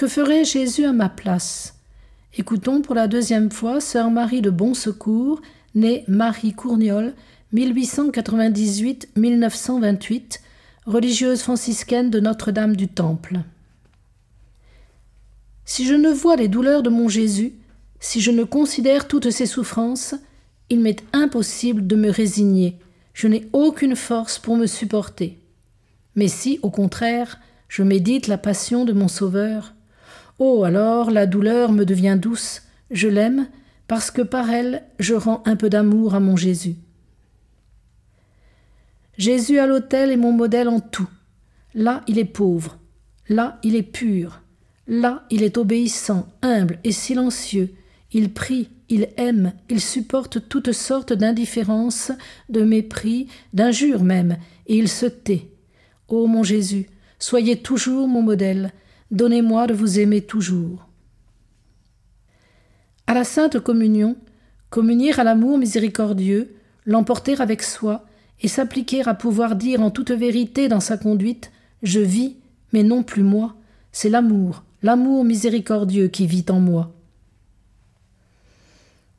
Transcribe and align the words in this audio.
Que 0.00 0.08
ferait 0.08 0.44
Jésus 0.46 0.86
à 0.86 0.94
ma 0.94 1.10
place? 1.10 1.74
Écoutons 2.38 2.80
pour 2.80 2.94
la 2.94 3.06
deuxième 3.06 3.50
fois 3.50 3.82
Sœur 3.82 4.10
Marie 4.10 4.40
de 4.40 4.48
Bon 4.48 4.72
Secours, 4.72 5.42
née 5.74 6.04
Marie 6.08 6.54
Courniol, 6.54 7.12
1898-1928, 7.52 10.40
religieuse 10.86 11.42
franciscaine 11.42 12.08
de 12.08 12.18
Notre-Dame 12.18 12.76
du 12.76 12.88
Temple. 12.88 13.40
Si 15.66 15.84
je 15.84 15.92
ne 15.92 16.08
vois 16.08 16.36
les 16.36 16.48
douleurs 16.48 16.82
de 16.82 16.88
mon 16.88 17.10
Jésus, 17.10 17.52
si 17.98 18.22
je 18.22 18.30
ne 18.30 18.44
considère 18.44 19.06
toutes 19.06 19.28
ses 19.28 19.44
souffrances, 19.44 20.14
il 20.70 20.80
m'est 20.80 21.04
impossible 21.12 21.86
de 21.86 21.96
me 21.96 22.08
résigner, 22.08 22.78
je 23.12 23.28
n'ai 23.28 23.50
aucune 23.52 23.96
force 23.96 24.38
pour 24.38 24.56
me 24.56 24.64
supporter. 24.64 25.38
Mais 26.14 26.28
si, 26.28 26.58
au 26.62 26.70
contraire, 26.70 27.38
je 27.68 27.82
médite 27.82 28.28
la 28.28 28.38
passion 28.38 28.86
de 28.86 28.94
mon 28.94 29.08
Sauveur, 29.08 29.74
oh 30.40 30.64
alors 30.64 31.12
la 31.12 31.26
douleur 31.26 31.70
me 31.70 31.84
devient 31.84 32.18
douce, 32.20 32.62
je 32.90 33.06
l'aime, 33.06 33.46
parce 33.86 34.10
que 34.10 34.22
par 34.22 34.50
elle 34.50 34.82
je 34.98 35.14
rends 35.14 35.42
un 35.46 35.54
peu 35.54 35.70
d'amour 35.70 36.16
à 36.16 36.20
mon 36.20 36.36
Jésus. 36.36 36.74
Jésus 39.16 39.58
à 39.58 39.66
l'autel 39.66 40.10
est 40.10 40.16
mon 40.16 40.32
modèle 40.32 40.68
en 40.68 40.80
tout. 40.80 41.08
Là 41.74 42.02
il 42.08 42.18
est 42.18 42.24
pauvre, 42.24 42.78
là 43.28 43.60
il 43.62 43.76
est 43.76 43.84
pur, 43.84 44.40
là 44.88 45.24
il 45.30 45.44
est 45.44 45.58
obéissant, 45.58 46.26
humble 46.42 46.78
et 46.82 46.92
silencieux, 46.92 47.74
il 48.12 48.32
prie, 48.32 48.70
il 48.88 49.08
aime, 49.16 49.52
il 49.68 49.80
supporte 49.80 50.48
toutes 50.48 50.72
sortes 50.72 51.12
d'indifférences, 51.12 52.10
de 52.48 52.62
mépris, 52.62 53.28
d'injures 53.52 54.02
même, 54.02 54.36
et 54.66 54.76
il 54.76 54.88
se 54.88 55.06
tait. 55.06 55.48
Ô 56.08 56.26
mon 56.26 56.42
Jésus, 56.42 56.86
soyez 57.20 57.58
toujours 57.58 58.08
mon 58.08 58.22
modèle, 58.22 58.72
donnez-moi 59.10 59.66
de 59.66 59.74
vous 59.74 59.98
aimer 59.98 60.22
toujours. 60.22 60.86
À 63.06 63.14
la 63.14 63.24
Sainte 63.24 63.58
Communion, 63.58 64.16
communier 64.70 65.18
à 65.18 65.24
l'amour 65.24 65.58
miséricordieux, 65.58 66.54
l'emporter 66.86 67.40
avec 67.40 67.62
soi, 67.62 68.06
et 68.42 68.48
s'appliquer 68.48 69.06
à 69.06 69.14
pouvoir 69.14 69.56
dire 69.56 69.82
en 69.82 69.90
toute 69.90 70.12
vérité 70.12 70.68
dans 70.68 70.80
sa 70.80 70.96
conduite 70.96 71.50
Je 71.82 72.00
vis, 72.00 72.36
mais 72.72 72.82
non 72.82 73.02
plus 73.02 73.22
moi, 73.22 73.56
c'est 73.92 74.08
l'amour, 74.08 74.62
l'amour 74.82 75.24
miséricordieux 75.24 76.08
qui 76.08 76.26
vit 76.26 76.46
en 76.48 76.60
moi. 76.60 76.92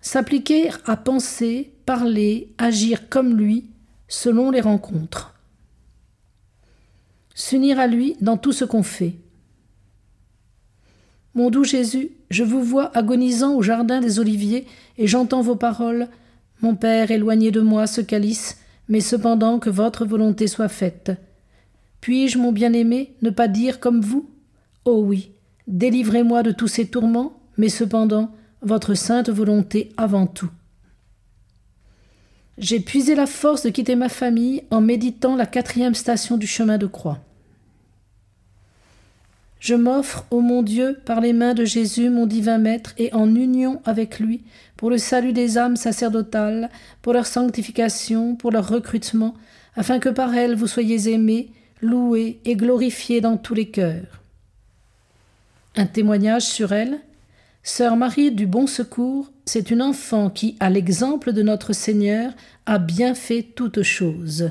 S'appliquer 0.00 0.70
à 0.84 0.96
penser, 0.96 1.72
parler, 1.86 2.52
agir 2.58 3.08
comme 3.08 3.36
lui, 3.36 3.70
selon 4.08 4.50
les 4.50 4.60
rencontres. 4.60 5.34
S'unir 7.34 7.78
à 7.78 7.86
lui 7.86 8.16
dans 8.20 8.36
tout 8.36 8.52
ce 8.52 8.64
qu'on 8.64 8.82
fait. 8.82 9.14
Mon 11.34 11.50
doux 11.50 11.64
Jésus, 11.64 12.10
je 12.30 12.44
vous 12.44 12.62
vois 12.62 12.96
agonisant 12.96 13.54
au 13.54 13.62
jardin 13.62 14.00
des 14.00 14.20
Oliviers, 14.20 14.66
et 14.98 15.06
j'entends 15.08 15.42
vos 15.42 15.56
paroles. 15.56 16.08
Mon 16.62 16.76
Père, 16.76 17.10
éloignez 17.10 17.50
de 17.50 17.60
moi 17.60 17.86
ce 17.88 18.00
calice, 18.00 18.58
mais 18.88 19.00
cependant 19.00 19.58
que 19.58 19.70
votre 19.70 20.04
volonté 20.04 20.46
soit 20.46 20.68
faite. 20.68 21.12
Puis-je, 22.00 22.38
mon 22.38 22.52
bien-aimé, 22.52 23.14
ne 23.22 23.30
pas 23.30 23.48
dire 23.48 23.80
comme 23.80 24.00
vous? 24.00 24.30
Oh 24.84 25.02
oui, 25.04 25.32
délivrez-moi 25.66 26.42
de 26.42 26.52
tous 26.52 26.68
ces 26.68 26.86
tourments, 26.86 27.40
mais 27.56 27.68
cependant 27.68 28.30
votre 28.62 28.94
sainte 28.94 29.28
volonté 29.28 29.90
avant 29.96 30.26
tout. 30.26 30.50
J'ai 32.58 32.78
puisé 32.78 33.16
la 33.16 33.26
force 33.26 33.64
de 33.64 33.70
quitter 33.70 33.96
ma 33.96 34.08
famille 34.08 34.62
en 34.70 34.80
méditant 34.80 35.34
la 35.34 35.46
quatrième 35.46 35.94
station 35.94 36.36
du 36.36 36.46
chemin 36.46 36.78
de 36.78 36.86
croix. 36.86 37.18
Je 39.64 39.74
m'offre, 39.74 40.26
ô 40.30 40.42
mon 40.42 40.62
Dieu, 40.62 41.00
par 41.06 41.22
les 41.22 41.32
mains 41.32 41.54
de 41.54 41.64
Jésus, 41.64 42.10
mon 42.10 42.26
divin 42.26 42.58
Maître, 42.58 42.92
et 42.98 43.10
en 43.14 43.34
union 43.34 43.80
avec 43.86 44.20
lui, 44.20 44.42
pour 44.76 44.90
le 44.90 44.98
salut 44.98 45.32
des 45.32 45.56
âmes 45.56 45.76
sacerdotales, 45.76 46.68
pour 47.00 47.14
leur 47.14 47.24
sanctification, 47.24 48.36
pour 48.36 48.50
leur 48.50 48.68
recrutement, 48.68 49.32
afin 49.74 50.00
que 50.00 50.10
par 50.10 50.34
elles 50.34 50.54
vous 50.54 50.66
soyez 50.66 51.10
aimés, 51.10 51.48
loués 51.80 52.40
et 52.44 52.56
glorifiés 52.56 53.22
dans 53.22 53.38
tous 53.38 53.54
les 53.54 53.70
cœurs. 53.70 54.20
Un 55.76 55.86
témoignage 55.86 56.44
sur 56.44 56.74
elle, 56.74 57.00
Sœur 57.62 57.96
Marie 57.96 58.32
du 58.32 58.46
Bon 58.46 58.66
Secours, 58.66 59.32
c'est 59.46 59.70
une 59.70 59.80
enfant 59.80 60.28
qui, 60.28 60.56
à 60.60 60.68
l'exemple 60.68 61.32
de 61.32 61.40
notre 61.40 61.72
Seigneur, 61.72 62.32
a 62.66 62.76
bien 62.76 63.14
fait 63.14 63.42
toutes 63.42 63.82
choses. 63.82 64.50